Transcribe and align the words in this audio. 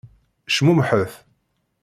Cmumḥet! 0.55 1.13